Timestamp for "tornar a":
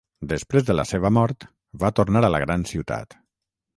2.01-2.33